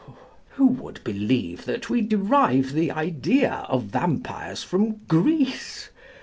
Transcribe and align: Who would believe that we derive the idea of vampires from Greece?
Who 0.53 0.65
would 0.65 1.03
believe 1.03 1.65
that 1.65 1.87
we 1.87 2.01
derive 2.01 2.73
the 2.73 2.89
idea 2.91 3.67
of 3.69 3.83
vampires 3.83 4.63
from 4.63 5.01
Greece? 5.07 5.89